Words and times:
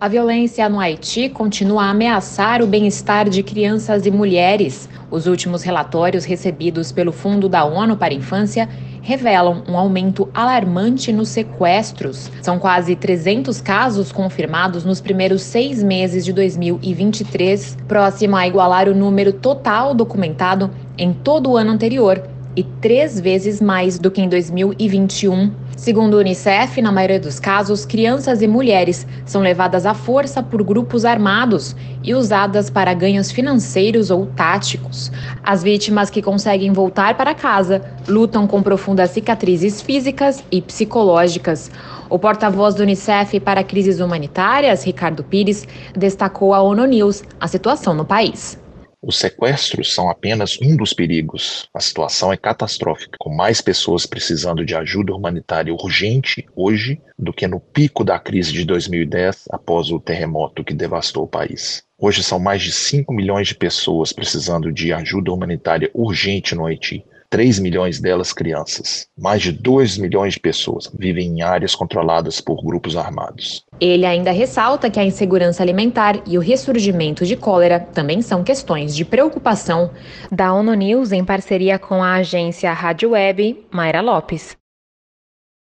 A 0.00 0.08
violência 0.08 0.68
no 0.68 0.80
Haiti 0.80 1.28
continua 1.28 1.84
a 1.84 1.90
ameaçar 1.90 2.60
o 2.60 2.66
bem-estar 2.66 3.28
de 3.28 3.44
crianças 3.44 4.04
e 4.04 4.10
mulheres. 4.10 4.88
Os 5.08 5.28
últimos 5.28 5.62
relatórios 5.62 6.24
recebidos 6.24 6.90
pelo 6.90 7.12
Fundo 7.12 7.48
da 7.48 7.64
ONU 7.64 7.96
para 7.96 8.12
a 8.12 8.16
Infância 8.16 8.68
revelam 9.00 9.62
um 9.68 9.78
aumento 9.78 10.28
alarmante 10.34 11.12
nos 11.12 11.28
sequestros. 11.28 12.28
São 12.42 12.58
quase 12.58 12.96
300 12.96 13.60
casos 13.60 14.10
confirmados 14.10 14.84
nos 14.84 15.00
primeiros 15.00 15.42
seis 15.42 15.80
meses 15.80 16.24
de 16.24 16.32
2023, 16.32 17.78
próximo 17.86 18.36
a 18.36 18.48
igualar 18.48 18.88
o 18.88 18.94
número 18.94 19.32
total 19.32 19.94
documentado 19.94 20.70
em 20.98 21.12
todo 21.12 21.50
o 21.50 21.56
ano 21.56 21.70
anterior 21.70 22.33
e 22.56 22.62
três 22.62 23.20
vezes 23.20 23.60
mais 23.60 23.98
do 23.98 24.10
que 24.10 24.20
em 24.20 24.28
2021. 24.28 25.52
Segundo 25.76 26.14
o 26.14 26.18
Unicef, 26.18 26.80
na 26.80 26.92
maioria 26.92 27.18
dos 27.18 27.40
casos, 27.40 27.84
crianças 27.84 28.40
e 28.40 28.46
mulheres 28.46 29.06
são 29.26 29.42
levadas 29.42 29.84
à 29.84 29.92
força 29.92 30.42
por 30.42 30.62
grupos 30.62 31.04
armados 31.04 31.74
e 32.02 32.14
usadas 32.14 32.70
para 32.70 32.94
ganhos 32.94 33.30
financeiros 33.30 34.10
ou 34.10 34.26
táticos. 34.26 35.10
As 35.42 35.62
vítimas 35.62 36.10
que 36.10 36.22
conseguem 36.22 36.72
voltar 36.72 37.16
para 37.16 37.34
casa 37.34 37.82
lutam 38.08 38.46
com 38.46 38.62
profundas 38.62 39.10
cicatrizes 39.10 39.82
físicas 39.82 40.44
e 40.50 40.62
psicológicas. 40.62 41.70
O 42.08 42.18
porta-voz 42.18 42.74
do 42.74 42.82
Unicef 42.82 43.40
para 43.40 43.64
crises 43.64 44.00
humanitárias, 44.00 44.84
Ricardo 44.84 45.24
Pires, 45.24 45.66
destacou 45.96 46.54
à 46.54 46.62
ONU 46.62 46.86
News 46.86 47.24
a 47.40 47.48
situação 47.48 47.92
no 47.94 48.04
país. 48.04 48.63
Os 49.06 49.18
sequestros 49.18 49.92
são 49.92 50.08
apenas 50.08 50.58
um 50.62 50.74
dos 50.74 50.94
perigos. 50.94 51.68
A 51.74 51.80
situação 51.80 52.32
é 52.32 52.38
catastrófica, 52.38 53.18
com 53.20 53.28
mais 53.28 53.60
pessoas 53.60 54.06
precisando 54.06 54.64
de 54.64 54.74
ajuda 54.74 55.14
humanitária 55.14 55.74
urgente 55.74 56.46
hoje 56.56 56.98
do 57.18 57.30
que 57.30 57.46
no 57.46 57.60
pico 57.60 58.02
da 58.02 58.18
crise 58.18 58.50
de 58.50 58.64
2010 58.64 59.44
após 59.50 59.90
o 59.90 60.00
terremoto 60.00 60.64
que 60.64 60.72
devastou 60.72 61.24
o 61.24 61.28
país. 61.28 61.82
Hoje 61.98 62.22
são 62.22 62.38
mais 62.38 62.62
de 62.62 62.72
5 62.72 63.12
milhões 63.12 63.48
de 63.48 63.54
pessoas 63.54 64.10
precisando 64.10 64.72
de 64.72 64.90
ajuda 64.90 65.30
humanitária 65.30 65.90
urgente 65.92 66.54
no 66.54 66.64
Haiti. 66.64 67.04
3 67.34 67.58
milhões 67.58 67.98
delas 67.98 68.32
crianças. 68.32 69.08
Mais 69.18 69.42
de 69.42 69.50
2 69.50 69.98
milhões 69.98 70.34
de 70.34 70.38
pessoas 70.38 70.88
vivem 70.96 71.26
em 71.26 71.42
áreas 71.42 71.74
controladas 71.74 72.40
por 72.40 72.64
grupos 72.64 72.96
armados. 72.96 73.64
Ele 73.80 74.06
ainda 74.06 74.30
ressalta 74.30 74.88
que 74.88 75.00
a 75.00 75.04
insegurança 75.04 75.60
alimentar 75.60 76.22
e 76.28 76.38
o 76.38 76.40
ressurgimento 76.40 77.26
de 77.26 77.34
cólera 77.34 77.80
também 77.80 78.22
são 78.22 78.44
questões 78.44 78.94
de 78.94 79.04
preocupação. 79.04 79.90
Da 80.30 80.52
ONU 80.54 80.74
News, 80.74 81.10
em 81.10 81.24
parceria 81.24 81.76
com 81.76 82.04
a 82.04 82.14
agência 82.14 82.72
Rádio 82.72 83.10
Web, 83.10 83.66
Mayra 83.72 84.00
Lopes. 84.00 84.56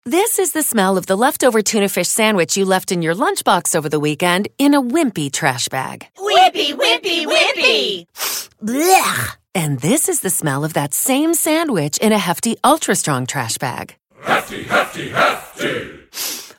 This 0.05 0.37
is 0.37 0.51
the 0.51 0.61
smell 0.61 0.95
of 0.95 1.07
the 1.07 1.15
leftover 1.15 1.63
tuna 1.63 1.89
fish 1.89 2.07
sandwich 2.07 2.55
you 2.55 2.67
left 2.67 2.91
in 2.91 3.01
your 3.01 3.15
lunchbox 3.15 3.75
over 3.75 3.89
the 3.89 3.99
weekend 3.99 4.47
in 4.59 4.75
a 4.75 4.81
wimpy 4.81 5.31
trash 5.31 5.69
bag. 5.69 6.05
Wimpy, 6.19 6.75
wimpy, 6.75 7.25
wimpy! 7.25 8.05
Blech! 8.61 9.37
And 9.57 9.79
this 9.79 10.07
is 10.07 10.19
the 10.19 10.29
smell 10.29 10.63
of 10.63 10.73
that 10.73 10.93
same 10.93 11.33
sandwich 11.33 11.97
in 11.97 12.11
a 12.11 12.19
hefty, 12.19 12.57
ultra 12.63 12.93
strong 12.93 13.25
trash 13.25 13.57
bag. 13.57 13.95
Hefty, 14.21 14.61
hefty, 14.65 15.09
hefty! 15.09 15.93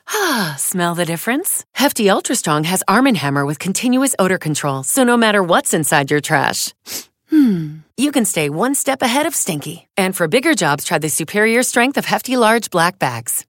Ah, 0.09 0.55
smell 0.59 0.95
the 0.95 1.05
difference? 1.05 1.63
Hefty 1.75 2.09
Ultra 2.09 2.35
Strong 2.35 2.65
has 2.65 2.83
Arm 2.89 3.05
& 3.05 3.15
Hammer 3.15 3.45
with 3.45 3.57
continuous 3.57 4.15
odor 4.19 4.37
control, 4.37 4.83
so 4.83 5.05
no 5.05 5.15
matter 5.15 5.41
what's 5.41 5.73
inside 5.73 6.11
your 6.11 6.19
trash, 6.19 6.73
hmm, 7.29 7.77
you 7.95 8.11
can 8.11 8.25
stay 8.25 8.49
one 8.49 8.75
step 8.75 9.01
ahead 9.01 9.25
of 9.25 9.33
stinky. 9.33 9.87
And 9.95 10.13
for 10.13 10.27
bigger 10.27 10.53
jobs, 10.53 10.83
try 10.83 10.97
the 10.97 11.09
superior 11.09 11.63
strength 11.63 11.97
of 11.97 12.03
Hefty 12.03 12.35
Large 12.35 12.69
Black 12.69 12.99
Bags. 12.99 13.45